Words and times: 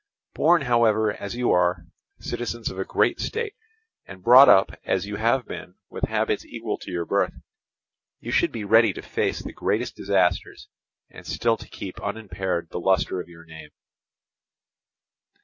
Born, 0.33 0.63
however, 0.63 1.13
as 1.13 1.35
you 1.35 1.51
are, 1.51 1.85
citizens 2.19 2.71
of 2.71 2.79
a 2.79 2.83
great 2.83 3.19
state, 3.19 3.53
and 4.07 4.23
brought 4.23 4.49
up, 4.49 4.71
as 4.83 5.05
you 5.05 5.17
have 5.17 5.45
been, 5.45 5.75
with 5.91 6.05
habits 6.05 6.43
equal 6.43 6.79
to 6.79 6.89
your 6.89 7.05
birth, 7.05 7.33
you 8.19 8.31
should 8.31 8.51
be 8.51 8.63
ready 8.63 8.93
to 8.93 9.03
face 9.03 9.43
the 9.43 9.53
greatest 9.53 9.95
disasters 9.95 10.69
and 11.11 11.27
still 11.27 11.55
to 11.55 11.69
keep 11.69 12.01
unimpaired 12.01 12.69
the 12.71 12.79
lustre 12.79 13.21
of 13.21 13.29
your 13.29 13.45
name. 13.45 13.69